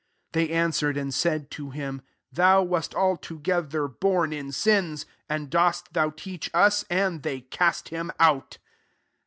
[0.33, 2.01] ''35 They answered, and said to him,"
[2.33, 8.09] Thou wast altogether bom in sins, and dost thou teach us?" And they cast him
[8.19, 8.57] out.